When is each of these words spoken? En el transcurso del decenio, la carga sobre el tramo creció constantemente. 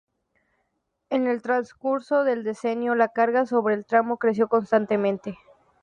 En 1.11 1.27
el 1.27 1.43
transcurso 1.43 2.23
del 2.23 2.43
decenio, 2.43 2.95
la 2.95 3.09
carga 3.09 3.45
sobre 3.45 3.75
el 3.75 3.85
tramo 3.85 4.17
creció 4.17 4.47
constantemente. 4.47 5.37